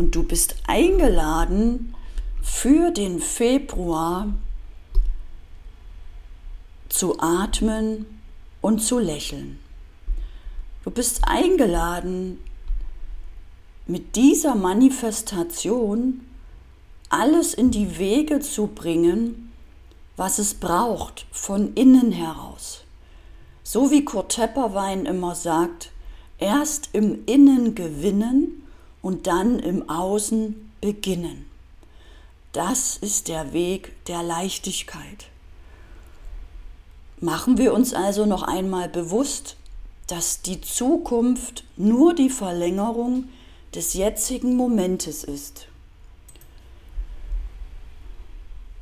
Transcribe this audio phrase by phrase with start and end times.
[0.00, 1.94] und du bist eingeladen
[2.40, 4.32] für den Februar
[6.88, 8.06] zu atmen
[8.62, 9.58] und zu lächeln.
[10.84, 12.38] Du bist eingeladen,
[13.86, 16.22] mit dieser Manifestation
[17.10, 19.52] alles in die Wege zu bringen,
[20.16, 22.84] was es braucht von innen heraus.
[23.62, 25.92] So wie Kurt Tepperwein immer sagt,
[26.38, 28.60] erst im Innen gewinnen
[29.02, 31.46] und dann im Außen beginnen.
[32.52, 35.28] Das ist der Weg der Leichtigkeit.
[37.20, 39.56] Machen wir uns also noch einmal bewusst,
[40.06, 43.28] dass die Zukunft nur die Verlängerung
[43.74, 45.68] des jetzigen Momentes ist.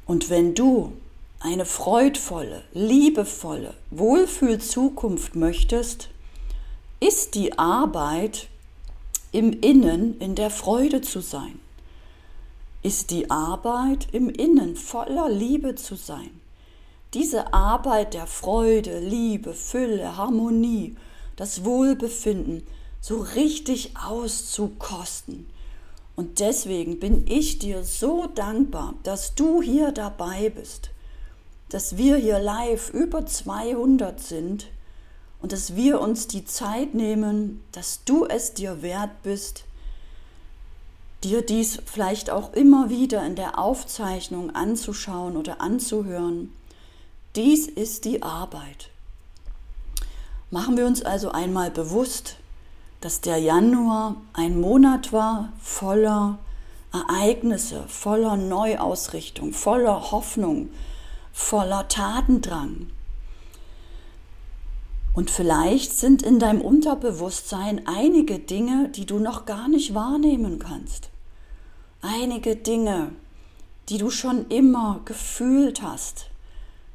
[0.07, 0.95] Und wenn du
[1.41, 6.09] eine freudvolle, liebevolle, Wohlfühl-Zukunft möchtest,
[7.01, 8.49] ist die Arbeit
[9.33, 11.59] im Innen in der Freude zu sein.
[12.83, 16.31] Ist die Arbeit im Innen voller Liebe zu sein
[17.15, 20.97] diese Arbeit der Freude, Liebe, Fülle, Harmonie,
[21.37, 22.67] das Wohlbefinden
[23.01, 25.47] so richtig auszukosten.
[26.17, 30.91] Und deswegen bin ich dir so dankbar, dass du hier dabei bist,
[31.71, 34.67] dass wir hier live über 200 sind
[35.41, 39.65] und dass wir uns die Zeit nehmen, dass du es dir wert bist,
[41.25, 46.53] dir dies vielleicht auch immer wieder in der Aufzeichnung anzuschauen oder anzuhören
[47.39, 48.91] dies ist die Arbeit.
[50.51, 52.37] Machen wir uns also einmal bewusst,
[53.01, 56.39] dass der Januar ein Monat war voller
[56.93, 60.71] Ereignisse, voller Neuausrichtung, voller Hoffnung,
[61.33, 62.89] voller Tatendrang.
[65.19, 71.11] Und vielleicht sind in deinem Unterbewusstsein einige Dinge, die du noch gar nicht wahrnehmen kannst.
[72.03, 73.11] Einige Dinge,
[73.89, 76.31] die du schon immer gefühlt hast,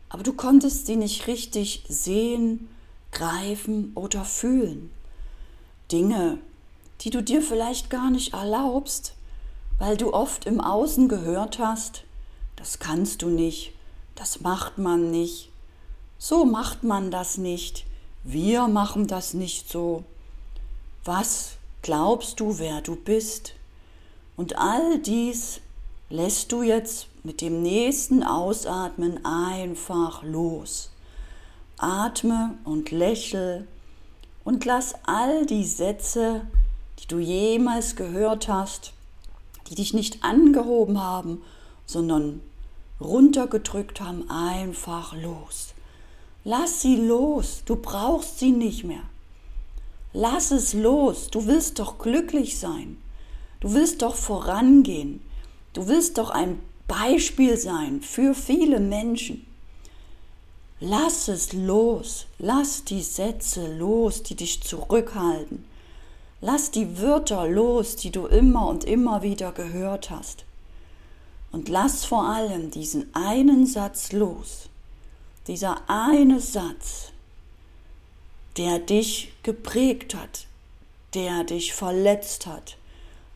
[0.07, 2.69] aber du konntest sie nicht richtig sehen,
[3.11, 4.89] greifen oder fühlen.
[5.91, 6.37] Dinge,
[7.01, 9.15] die du dir vielleicht gar nicht erlaubst,
[9.79, 12.05] weil du oft im Außen gehört hast,
[12.55, 13.73] das kannst du nicht,
[14.15, 15.49] das macht man nicht,
[16.17, 17.85] so macht man das nicht,
[18.23, 20.03] wir machen das nicht so.
[21.03, 23.55] Was glaubst du, wer du bist?
[24.37, 25.59] Und all dies
[26.09, 30.91] lässt du jetzt mit dem nächsten Ausatmen einfach los.
[31.77, 33.67] Atme und lächel
[34.43, 36.47] und lass all die Sätze,
[36.99, 38.93] die du jemals gehört hast,
[39.69, 41.41] die dich nicht angehoben haben,
[41.85, 42.41] sondern
[43.01, 45.73] runtergedrückt haben, einfach los.
[46.45, 49.03] Lass sie los, du brauchst sie nicht mehr.
[50.11, 52.97] Lass es los, du willst doch glücklich sein.
[53.61, 55.21] Du willst doch vorangehen.
[55.71, 59.47] Du willst doch ein Beispiel sein für viele Menschen.
[60.81, 65.63] Lass es los, lass die Sätze los, die dich zurückhalten.
[66.41, 70.43] Lass die Wörter los, die du immer und immer wieder gehört hast.
[71.53, 74.67] Und lass vor allem diesen einen Satz los.
[75.47, 77.11] Dieser eine Satz,
[78.55, 80.47] der dich geprägt hat,
[81.13, 82.77] der dich verletzt hat,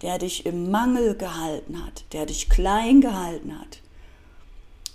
[0.02, 3.80] der dich im Mangel gehalten hat, der dich klein gehalten hat.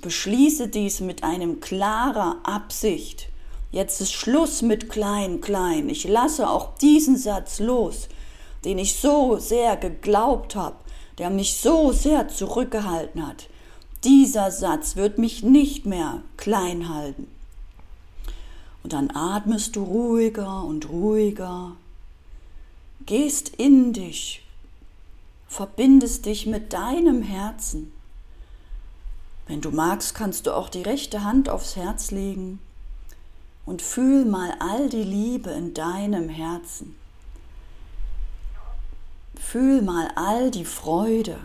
[0.00, 3.28] Beschließe dies mit einem klarer Absicht.
[3.72, 5.90] Jetzt ist Schluss mit klein, klein.
[5.90, 8.08] Ich lasse auch diesen Satz los,
[8.64, 10.76] den ich so sehr geglaubt habe,
[11.18, 13.48] der mich so sehr zurückgehalten hat.
[14.04, 17.28] Dieser Satz wird mich nicht mehr klein halten.
[18.82, 21.72] Und dann atmest du ruhiger und ruhiger,
[23.06, 24.44] gehst in dich,
[25.46, 27.92] verbindest dich mit deinem Herzen.
[29.46, 32.58] Wenn du magst, kannst du auch die rechte Hand aufs Herz legen
[33.66, 36.96] und fühl mal all die Liebe in deinem Herzen.
[39.36, 41.38] Fühl mal all die Freude,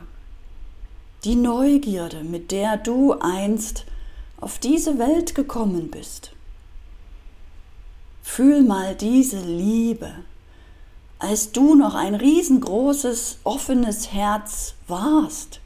[1.27, 3.83] die Neugierde, mit der du einst
[4.39, 6.31] auf diese Welt gekommen bist.
[8.23, 10.09] Fühl mal diese Liebe,
[11.19, 15.59] als du noch ein riesengroßes, offenes Herz warst,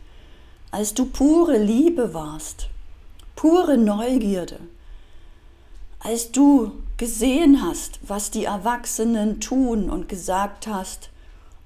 [0.71, 2.69] als du pure Liebe warst,
[3.35, 4.57] pure Neugierde,
[5.99, 11.11] als du gesehen hast, was die Erwachsenen tun und gesagt hast,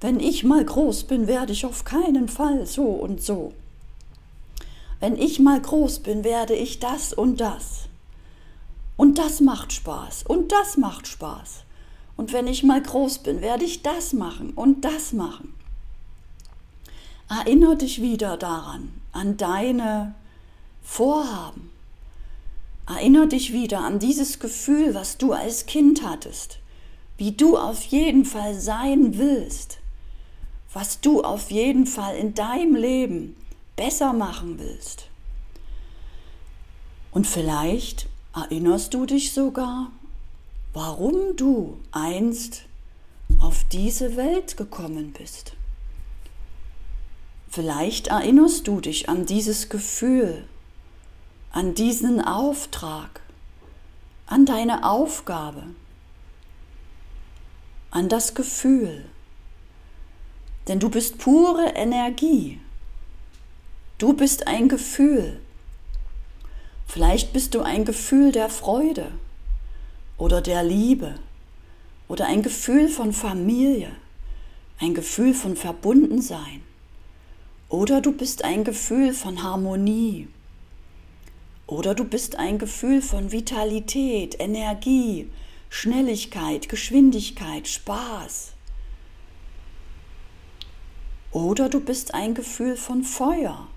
[0.01, 3.53] wenn ich mal groß bin, werde ich auf keinen Fall so und so.
[5.05, 7.89] Wenn ich mal groß bin, werde ich das und das.
[8.97, 11.63] Und das macht Spaß und das macht Spaß.
[12.17, 15.53] Und wenn ich mal groß bin, werde ich das machen und das machen.
[17.29, 20.15] Erinnere dich wieder daran, an deine
[20.81, 21.69] Vorhaben.
[22.87, 26.57] Erinnere dich wieder an dieses Gefühl, was du als Kind hattest,
[27.17, 29.77] wie du auf jeden Fall sein willst,
[30.73, 33.35] was du auf jeden Fall in deinem Leben
[33.75, 35.07] besser machen willst.
[37.11, 39.91] Und vielleicht erinnerst du dich sogar,
[40.73, 42.63] warum du einst
[43.39, 45.53] auf diese Welt gekommen bist.
[47.49, 50.45] Vielleicht erinnerst du dich an dieses Gefühl,
[51.51, 53.21] an diesen Auftrag,
[54.27, 55.63] an deine Aufgabe,
[57.91, 59.05] an das Gefühl.
[60.67, 62.59] Denn du bist pure Energie.
[63.97, 65.39] Du bist ein Gefühl.
[66.85, 69.09] Vielleicht bist du ein Gefühl der Freude
[70.17, 71.15] oder der Liebe
[72.09, 73.89] oder ein Gefühl von Familie,
[74.81, 76.61] ein Gefühl von Verbundensein.
[77.69, 80.27] Oder du bist ein Gefühl von Harmonie.
[81.65, 85.29] Oder du bist ein Gefühl von Vitalität, Energie,
[85.69, 88.51] Schnelligkeit, Geschwindigkeit, Spaß.
[91.31, 93.69] Oder du bist ein Gefühl von Feuer.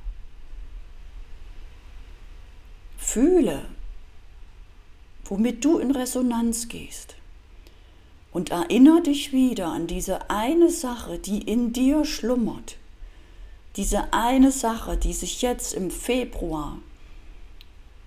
[3.11, 3.65] Fühle,
[5.25, 7.17] womit du in Resonanz gehst.
[8.33, 12.77] Und erinnere dich wieder an diese eine Sache, die in dir schlummert
[13.79, 16.79] diese eine Sache, die sich jetzt im Februar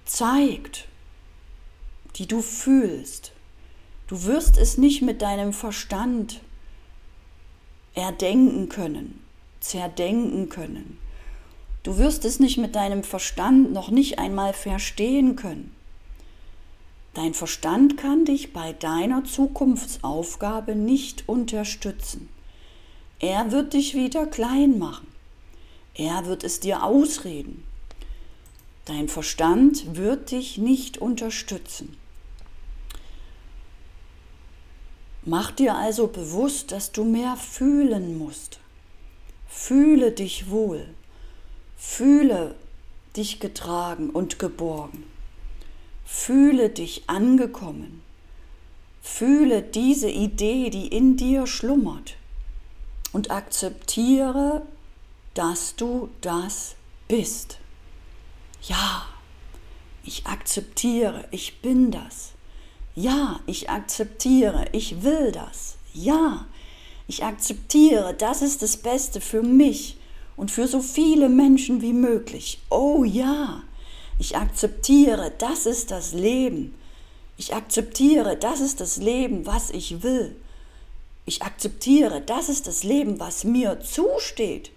[0.04, 0.86] zeigt,
[2.18, 3.32] die du fühlst,
[4.08, 6.42] du wirst es nicht mit deinem Verstand
[7.94, 9.24] erdenken können,
[9.62, 10.98] zerdenken können.
[11.84, 15.76] Du wirst es nicht mit deinem Verstand noch nicht einmal verstehen können.
[17.14, 22.30] Dein Verstand kann dich bei deiner Zukunftsaufgabe nicht unterstützen.
[23.20, 25.08] Er wird dich wieder klein machen.
[25.94, 27.64] Er wird es dir ausreden.
[28.86, 31.98] Dein Verstand wird dich nicht unterstützen.
[35.24, 38.60] Mach dir also bewusst, dass du mehr fühlen musst.
[39.48, 40.88] Fühle dich wohl.
[41.84, 42.56] Fühle
[43.18, 45.04] dich getragen und geborgen.
[46.06, 48.04] Fühle dich angekommen.
[49.02, 52.18] Fühle diese Idee, die in dir schlummert.
[53.12, 54.62] Und akzeptiere
[55.34, 56.76] dass du das
[57.08, 57.58] bist.
[58.64, 59.08] Ja,
[60.04, 62.32] ich akzeptiere, ich bin das.
[62.96, 65.78] Ja, ich akzeptiere, ich will das.
[65.94, 66.46] Ja,
[67.08, 69.98] ich akzeptiere, das ist das Beste für mich
[70.36, 72.60] und für so viele Menschen wie möglich.
[72.70, 73.64] Oh ja,
[74.20, 76.76] ich akzeptiere, das ist das Leben.
[77.38, 80.36] Ich akzeptiere, das ist das Leben, was ich will.
[81.26, 84.72] Ich akzeptiere, das ist das Leben, was mir zusteht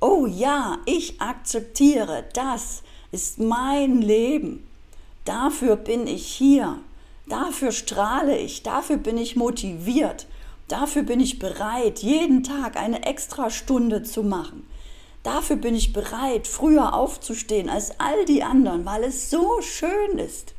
[0.00, 2.82] oh ja, ich akzeptiere, das
[3.12, 4.66] ist mein Leben.
[5.24, 6.78] Dafür bin ich hier.
[7.28, 8.62] Dafür strahle ich.
[8.62, 10.26] Dafür bin ich motiviert.
[10.68, 14.66] Dafür bin ich bereit, jeden Tag eine extra Stunde zu machen.
[15.22, 20.54] Dafür bin ich bereit, früher aufzustehen als all die anderen, weil es so schön ist.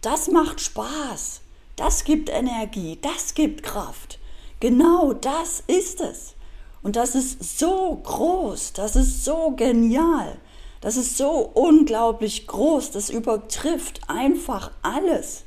[0.00, 1.40] Das macht Spaß.
[1.76, 2.98] Das gibt Energie.
[3.00, 4.18] Das gibt Kraft.
[4.58, 6.34] Genau das ist es.
[6.82, 10.38] Und das ist so groß, das ist so genial,
[10.80, 15.44] das ist so unglaublich groß, das übertrifft einfach alles.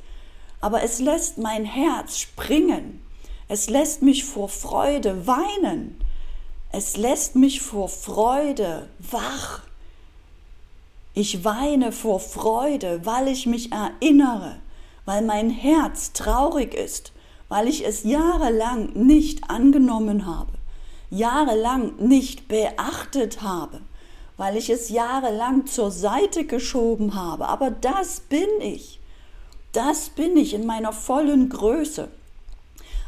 [0.62, 3.04] Aber es lässt mein Herz springen,
[3.48, 6.00] es lässt mich vor Freude weinen,
[6.74, 9.62] es lässt mich vor Freude wach.
[11.14, 14.58] Ich weine vor Freude, weil ich mich erinnere,
[15.06, 17.14] weil mein Herz traurig ist,
[17.48, 20.52] weil ich es jahrelang nicht angenommen habe
[21.14, 23.82] jahrelang nicht beachtet habe,
[24.38, 27.48] weil ich es jahrelang zur Seite geschoben habe.
[27.48, 29.00] Aber das bin ich.
[29.72, 32.10] Das bin ich in meiner vollen Größe.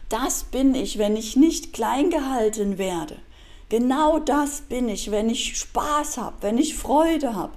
[0.10, 3.18] Das bin ich, wenn ich nicht klein gehalten werde.
[3.78, 7.52] Genau das bin ich, wenn ich Spaß habe, wenn ich Freude habe,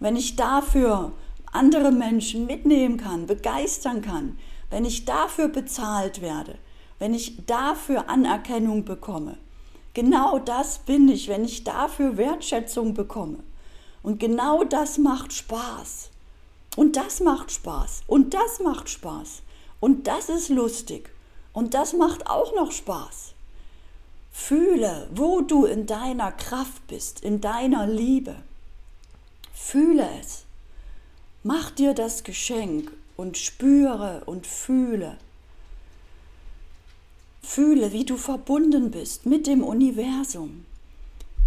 [0.00, 1.12] wenn ich dafür
[1.52, 4.36] andere Menschen mitnehmen kann, begeistern kann,
[4.70, 6.58] wenn ich dafür bezahlt werde,
[6.98, 9.38] wenn ich dafür Anerkennung bekomme.
[9.94, 13.38] Genau das bin ich, wenn ich dafür Wertschätzung bekomme.
[14.02, 16.10] Und genau das macht Spaß.
[16.74, 18.00] Und das macht Spaß.
[18.08, 19.42] Und das macht Spaß.
[19.78, 21.10] Und das ist lustig.
[21.52, 23.34] Und das macht auch noch Spaß.
[24.32, 28.36] Fühle, wo du in deiner Kraft bist, in deiner Liebe.
[29.52, 30.44] Fühle es.
[31.42, 35.18] Mach dir das Geschenk und spüre und fühle.
[37.42, 40.64] Fühle, wie du verbunden bist mit dem Universum.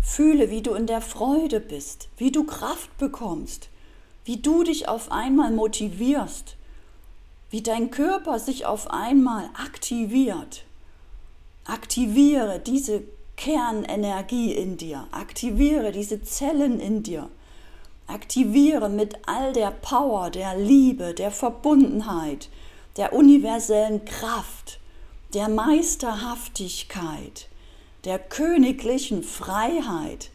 [0.02, 3.70] Fühle, wie du in der Freude bist, wie du Kraft bekommst,
[4.26, 6.56] wie du dich auf einmal motivierst,
[7.50, 10.66] wie dein Körper sich auf einmal aktiviert.
[11.66, 13.04] Aktiviere diese
[13.38, 17.30] Kernenergie in dir, aktiviere diese Zellen in dir,
[18.08, 22.50] aktiviere mit all der Power, der Liebe, der Verbundenheit,
[22.98, 24.80] der universellen Kraft,
[25.34, 27.48] der Meisterhaftigkeit,
[28.06, 30.30] der königlichen Freiheit,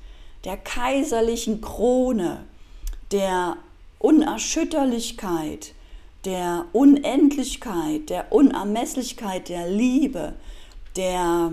[0.44, 2.44] der kaiserlichen Krone,
[3.12, 3.58] der
[3.98, 5.74] Unerschütterlichkeit,
[6.24, 10.34] der Unendlichkeit, der Unermesslichkeit der Liebe,
[10.98, 11.52] der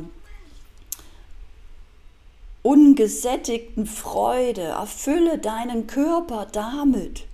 [2.64, 4.64] ungesättigten Freude.
[4.64, 7.26] Erfülle deinen Körper damit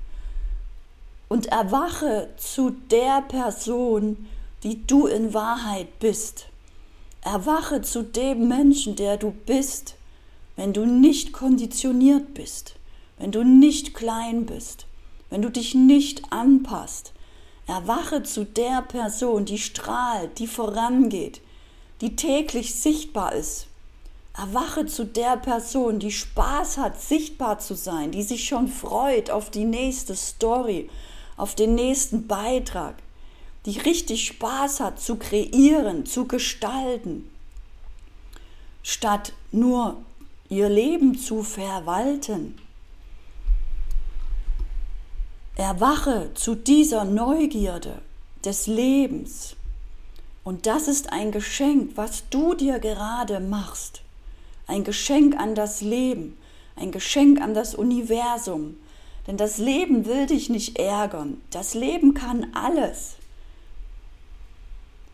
[1.30, 4.28] und erwache zu der Person,
[4.64, 6.48] die du in Wahrheit bist.
[7.22, 9.96] Erwache zu dem Menschen, der du bist,
[10.58, 12.76] wenn du nicht konditioniert bist,
[13.18, 14.86] wenn du nicht klein bist,
[15.30, 17.14] wenn du dich nicht anpasst.
[17.68, 21.40] Erwache zu der Person, die strahlt, die vorangeht,
[22.02, 23.68] die täglich sichtbar ist.
[24.36, 29.50] Erwache zu der Person, die Spaß hat, sichtbar zu sein, die sich schon freut auf
[29.50, 30.90] die nächste Story,
[31.38, 32.96] auf den nächsten Beitrag
[33.66, 37.30] die richtig Spaß hat zu kreieren, zu gestalten,
[38.84, 39.98] statt nur
[40.50, 42.58] ihr Leben zu verwalten.
[45.56, 48.02] Erwache zu dieser Neugierde
[48.44, 49.56] des Lebens.
[50.44, 54.02] Und das ist ein Geschenk, was du dir gerade machst.
[54.68, 56.38] Ein Geschenk an das Leben,
[56.76, 58.78] ein Geschenk an das Universum.
[59.28, 61.42] Denn das Leben will dich nicht ärgern.
[61.52, 63.16] Das Leben kann alles.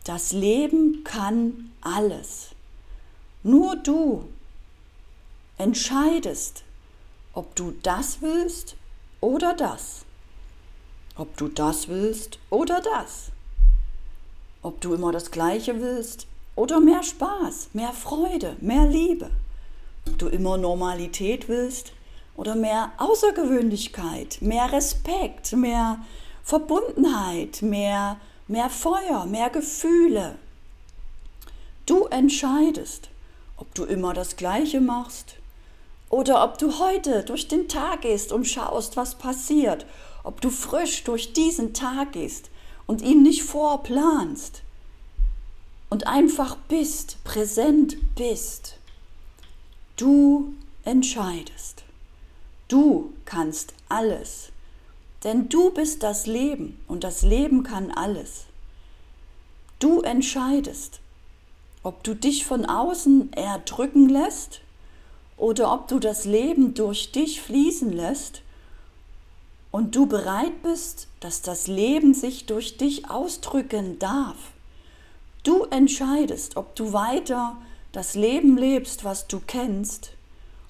[0.05, 2.51] Das Leben kann alles.
[3.43, 4.29] Nur du
[5.57, 6.63] entscheidest,
[7.33, 8.77] ob du das willst
[9.19, 10.05] oder das.
[11.15, 13.31] Ob du das willst oder das.
[14.67, 19.29] Ob du immer das Gleiche willst oder mehr Spaß, mehr Freude, mehr Liebe.
[20.05, 21.93] Ob du immer Normalität willst
[22.35, 25.99] oder mehr Außergewöhnlichkeit, mehr Respekt, mehr
[26.43, 28.17] Verbundenheit, mehr
[28.49, 30.35] mehr Feuer, mehr Gefühle.
[31.85, 33.07] Du entscheidest,
[33.55, 35.35] ob du immer das Gleiche machst
[36.09, 39.85] oder ob du heute durch den Tag gehst und schaust, was passiert,
[40.25, 42.49] ob du frisch durch diesen Tag gehst
[42.87, 44.63] und ihn nicht vorplanst
[45.89, 48.77] und einfach bist, präsent bist.
[49.97, 50.53] Du
[50.83, 51.83] entscheidest.
[52.67, 54.51] Du kannst alles.
[55.23, 58.45] Denn du bist das Leben und das Leben kann alles.
[59.79, 60.99] Du entscheidest,
[61.83, 64.61] ob du dich von außen erdrücken lässt
[65.37, 68.41] oder ob du das Leben durch dich fließen lässt
[69.71, 74.37] und du bereit bist, dass das Leben sich durch dich ausdrücken darf.
[75.43, 77.57] Du entscheidest, ob du weiter
[77.91, 80.11] das Leben lebst, was du kennst,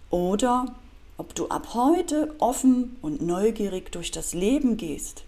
[0.10, 0.76] oder
[1.18, 5.24] ob du ab heute offen und neugierig durch das Leben gehst,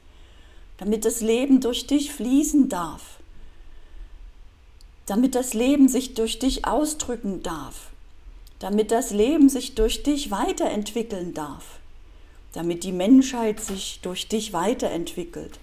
[0.77, 3.19] damit das Leben durch dich fließen darf,
[5.05, 7.89] damit das Leben sich durch dich ausdrücken darf,
[8.59, 11.78] damit das Leben sich durch dich weiterentwickeln darf,
[12.53, 15.59] damit die Menschheit sich durch dich weiterentwickelt,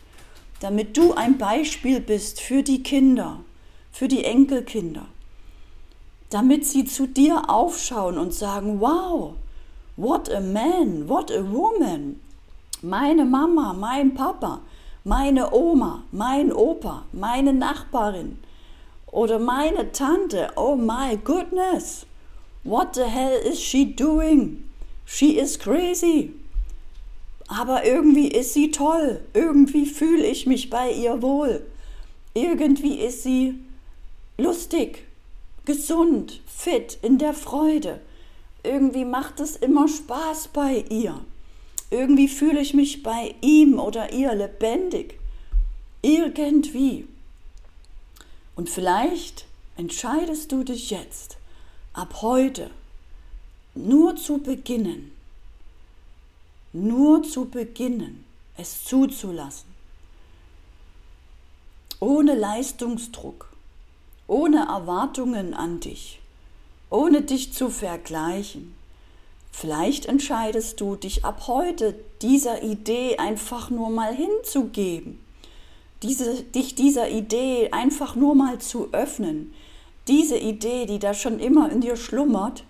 [0.61, 3.41] damit du ein Beispiel bist für die Kinder,
[3.93, 5.07] für die Enkelkinder,
[6.31, 9.35] damit sie zu dir aufschauen und sagen, wow,
[9.99, 12.21] What a man, what a woman.
[12.83, 14.61] Meine Mama, mein Papa,
[15.05, 18.37] meine Oma, mein Opa, meine Nachbarin
[19.11, 20.53] oder meine Tante.
[20.55, 22.05] Oh my goodness.
[22.63, 24.69] What the hell is she doing?
[25.07, 26.35] She is crazy.
[27.49, 29.21] Aber irgendwie ist sie toll.
[29.35, 31.65] Irgendwie fühle ich mich bei ihr wohl.
[32.35, 33.55] Irgendwie ist sie
[34.37, 35.07] lustig,
[35.65, 38.01] gesund, fit, in der Freude
[38.67, 41.21] irgendwie macht es immer Spaß bei ihr.
[41.91, 45.19] Irgendwie fühle ich mich bei ihm oder ihr lebendig.
[46.03, 47.07] Irgendwie.
[48.57, 51.37] Und vielleicht entscheidest du dich jetzt,
[51.93, 52.71] ab heute,
[53.75, 55.13] nur zu beginnen,
[56.85, 58.25] nur zu beginnen,
[58.57, 59.75] es zuzulassen.
[62.01, 63.49] Ohne Leistungsdruck,
[64.27, 66.21] ohne Erwartungen an dich
[66.91, 68.75] ohne dich zu vergleichen.
[69.51, 75.19] Vielleicht entscheidest du dich ab heute dieser Idee einfach nur mal hinzugeben,
[76.03, 79.55] diese, dich dieser Idee einfach nur mal zu öffnen,
[80.09, 82.65] diese Idee, die da schon immer in dir schlummert,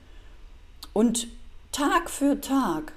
[0.92, 1.28] und
[1.72, 2.92] Tag für Tag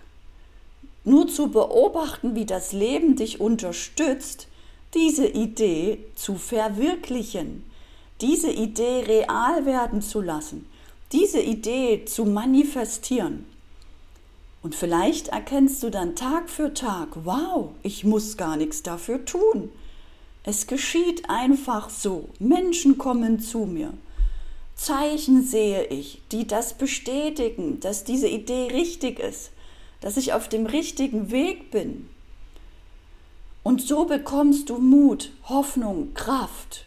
[1.10, 4.48] nur zu beobachten, wie das Leben dich unterstützt,
[4.94, 7.64] diese Idee zu verwirklichen,
[8.22, 10.68] diese Idee real werden zu lassen,
[11.12, 13.46] diese Idee zu manifestieren.
[14.62, 19.72] Und vielleicht erkennst du dann Tag für Tag, wow, ich muss gar nichts dafür tun.
[20.44, 22.30] Es geschieht einfach so.
[22.40, 23.94] Menschen kommen zu mir.
[24.76, 29.52] Zeichen sehe ich, die das bestätigen, dass diese Idee richtig ist,
[30.02, 32.10] dass ich auf dem richtigen Weg bin.
[33.64, 36.86] Und so bekommst du Mut, Hoffnung, Kraft.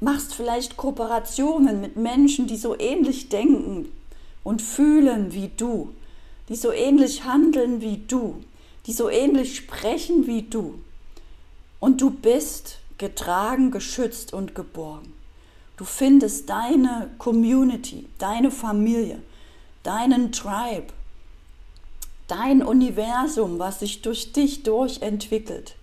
[0.00, 3.90] Machst vielleicht Kooperationen mit Menschen, die so ähnlich denken
[4.44, 5.94] und fühlen wie du,
[6.48, 8.42] die so ähnlich handeln wie du,
[8.86, 10.80] die so ähnlich sprechen wie du.
[11.80, 15.12] Und du bist getragen, geschützt und geborgen.
[15.76, 19.22] Du findest deine Community, deine Familie,
[19.82, 20.92] deinen Tribe,
[22.32, 25.74] dein Universum, was sich durch dich durchentwickelt.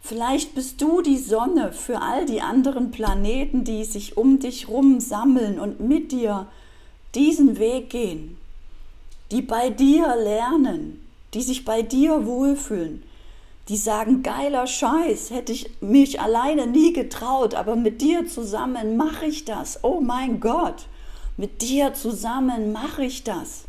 [0.00, 5.00] Vielleicht bist du die Sonne für all die anderen Planeten, die sich um dich rum
[5.00, 6.46] sammeln und mit dir
[7.16, 8.36] diesen Weg gehen,
[9.32, 13.02] die bei dir lernen, die sich bei dir wohlfühlen,
[13.68, 19.26] die sagen, geiler Scheiß, hätte ich mich alleine nie getraut, aber mit dir zusammen mache
[19.26, 19.82] ich das.
[19.82, 20.86] Oh mein Gott,
[21.36, 23.64] mit dir zusammen mache ich das.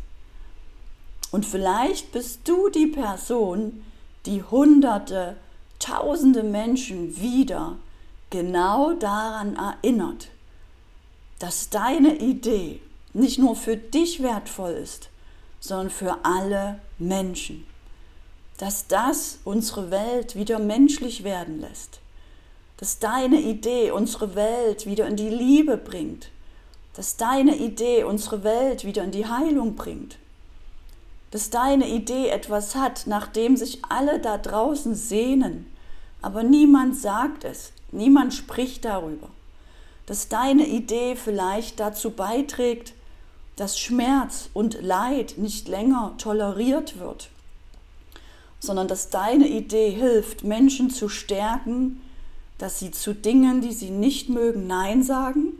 [1.30, 3.84] Und vielleicht bist du die Person,
[4.26, 5.36] die hunderte,
[5.78, 7.76] tausende Menschen wieder
[8.30, 10.28] genau daran erinnert,
[11.38, 12.80] dass deine Idee
[13.12, 15.10] nicht nur für dich wertvoll ist,
[15.60, 17.66] sondern für alle Menschen.
[18.58, 22.00] Dass das unsere Welt wieder menschlich werden lässt.
[22.78, 26.30] Dass deine Idee unsere Welt wieder in die Liebe bringt.
[26.94, 30.16] Dass deine Idee unsere Welt wieder in die Heilung bringt
[31.36, 35.66] dass deine Idee etwas hat, nach dem sich alle da draußen sehnen,
[36.22, 39.28] aber niemand sagt es, niemand spricht darüber.
[40.06, 42.94] Dass deine Idee vielleicht dazu beiträgt,
[43.56, 47.28] dass Schmerz und Leid nicht länger toleriert wird,
[48.58, 52.00] sondern dass deine Idee hilft, Menschen zu stärken,
[52.56, 55.52] dass sie zu Dingen, die sie nicht mögen, Nein sagen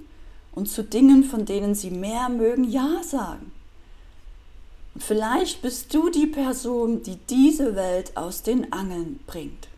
[0.52, 3.52] und zu Dingen, von denen sie mehr mögen, Ja sagen.
[4.98, 9.68] Vielleicht bist du die Person, die diese Welt aus den Angeln bringt.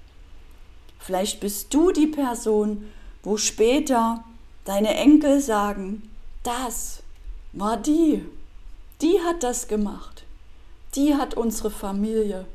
[0.99, 2.91] Vielleicht bist du die Person,
[3.23, 4.25] wo später
[4.65, 6.11] deine Enkel sagen,
[6.43, 7.03] das
[7.53, 8.25] war die,
[9.01, 10.25] die hat das gemacht,
[10.95, 12.47] die hat unsere Familie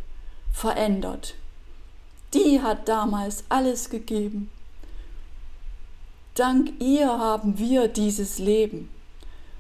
[0.52, 1.36] verändert,
[2.34, 4.50] die hat damals alles gegeben.
[6.36, 8.90] Dank ihr haben wir dieses Leben.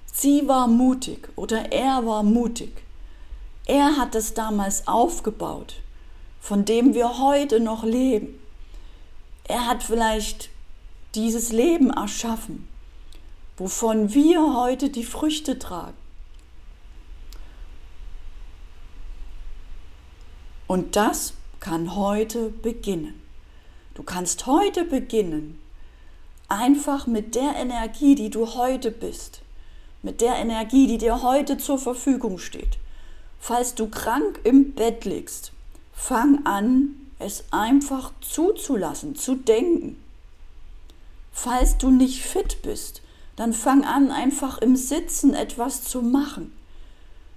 [0.05, 2.71] Sie war mutig oder er war mutig.
[3.65, 5.75] Er hat es damals aufgebaut,
[6.41, 8.39] von dem wir heute noch leben.
[9.45, 10.49] Er hat vielleicht
[11.15, 12.67] dieses Leben erschaffen,
[13.57, 15.97] wovon wir heute die Früchte tragen.
[20.67, 23.21] Und das kann heute beginnen.
[23.93, 25.59] Du kannst heute beginnen,
[26.49, 29.41] einfach mit der Energie, die du heute bist,
[30.01, 32.79] mit der Energie, die dir heute zur Verfügung steht,
[33.45, 35.51] Falls du krank im Bett liegst,
[35.91, 40.01] fang an, es einfach zuzulassen, zu denken.
[41.33, 43.01] Falls du nicht fit bist,
[43.35, 46.53] dann fang an, einfach im Sitzen etwas zu machen.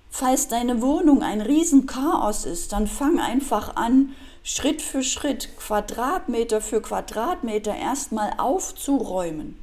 [0.08, 4.14] Falls deine Wohnung ein Riesenchaos ist, dann fang einfach an,
[4.44, 9.58] Schritt für Schritt, Quadratmeter für Quadratmeter erstmal aufzuräumen.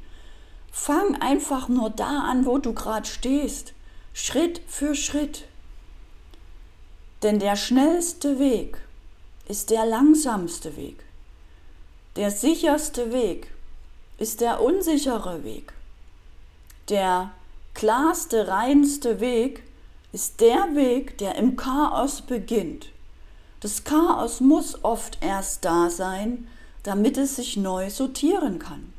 [0.70, 3.72] Fang einfach nur da an, wo du gerade stehst,
[4.12, 5.46] Schritt für Schritt.
[7.24, 8.76] Denn der schnellste Weg
[9.48, 11.02] ist der langsamste Weg.
[12.16, 13.50] Der sicherste Weg
[14.18, 15.72] ist der unsichere Weg.
[16.90, 17.30] Der
[17.72, 19.62] klarste, reinste Weg
[20.12, 22.88] ist der Weg, der im Chaos beginnt.
[23.60, 26.46] Das Chaos muss oft erst da sein,
[26.82, 28.92] damit es sich neu sortieren kann.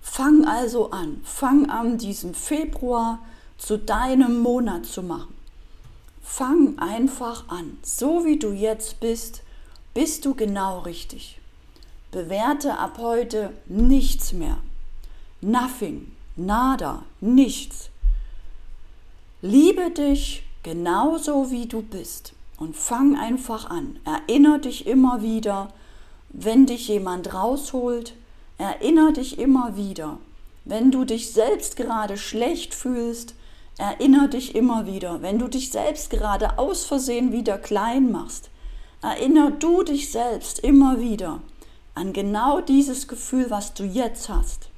[0.00, 3.18] Fang also an, fang an, diesen Februar
[3.58, 5.41] zu deinem Monat zu machen.
[6.22, 7.78] Fang einfach an.
[7.82, 9.42] So wie du jetzt bist,
[9.92, 11.38] bist du genau richtig.
[12.10, 14.58] Bewerte ab heute nichts mehr.
[15.40, 17.90] Nothing, nada, nichts.
[19.42, 23.98] Liebe dich genauso wie du bist und fang einfach an.
[24.04, 25.72] Erinner dich immer wieder,
[26.28, 28.14] wenn dich jemand rausholt.
[28.58, 30.18] Erinner dich immer wieder,
[30.64, 33.34] wenn du dich selbst gerade schlecht fühlst.
[33.78, 38.50] Erinner dich immer wieder, wenn du dich selbst gerade aus Versehen wieder klein machst,
[39.00, 41.40] erinner du dich selbst immer wieder
[41.94, 44.68] an genau dieses Gefühl, was du jetzt hast.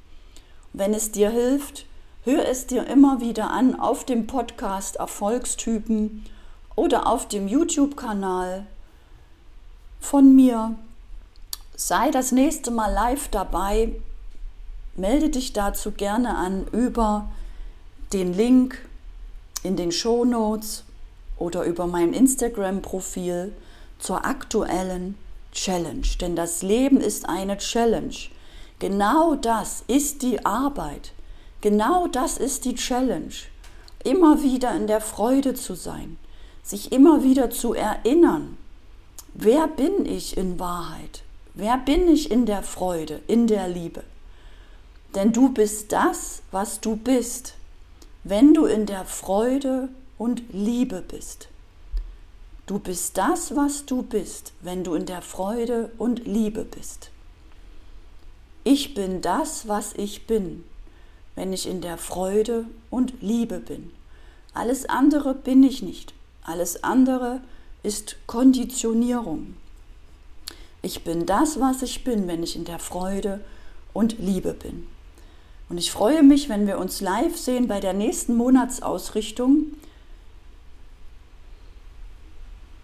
[0.73, 1.85] Wenn es dir hilft,
[2.23, 6.25] hör es dir immer wieder an auf dem Podcast Erfolgstypen
[6.75, 8.65] oder auf dem YouTube-Kanal
[9.99, 10.75] von mir.
[11.75, 13.93] Sei das nächste Mal live dabei.
[14.95, 17.29] Melde dich dazu gerne an über
[18.13, 18.79] den Link
[19.63, 20.83] in den Show Notes
[21.37, 23.53] oder über mein Instagram-Profil
[23.99, 25.17] zur aktuellen
[25.51, 26.07] Challenge.
[26.21, 28.15] Denn das Leben ist eine Challenge.
[28.79, 31.13] Genau das ist die Arbeit.
[31.61, 33.33] Genau das ist die Challenge.
[34.03, 36.17] Immer wieder in der Freude zu sein,
[36.61, 38.57] sich immer wieder zu erinnern,
[39.33, 41.23] wer bin ich in Wahrheit?
[41.55, 44.03] Wer bin ich in der Freude, in der Liebe?
[45.15, 47.55] Denn du bist das, was du bist,
[48.27, 51.47] wenn du in der Freude und Liebe bist.
[52.65, 57.11] Du bist das, was du bist, wenn du in der Freude und Liebe bist.
[58.63, 60.63] Ich bin das, was ich bin,
[61.35, 63.91] wenn ich in der Freude und Liebe bin.
[64.55, 66.15] Alles andere bin ich nicht.
[66.41, 67.41] Alles andere
[67.83, 69.55] ist Konditionierung.
[70.81, 73.41] Ich bin das, was ich bin, wenn ich in der Freude
[73.93, 74.87] und Liebe bin.
[75.69, 79.73] Und ich freue mich, wenn wir uns live sehen bei der nächsten Monatsausrichtung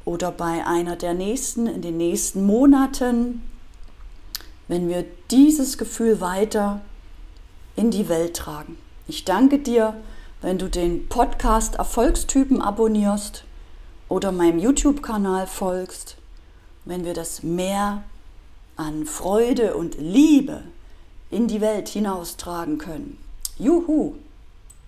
[0.04, 3.44] oder bei einer der nächsten in den nächsten Monaten,
[4.68, 6.82] wenn wir dieses Gefühl weiter
[7.76, 8.78] in die Welt tragen.
[9.08, 9.96] Ich danke dir,
[10.42, 13.44] wenn du den Podcast Erfolgstypen abonnierst
[14.10, 16.18] oder meinem YouTube-Kanal folgst
[16.86, 18.04] wenn wir das Meer
[18.76, 20.64] an Freude und Liebe
[21.32, 23.18] in die Welt hinaustragen können.
[23.58, 24.16] Juhu!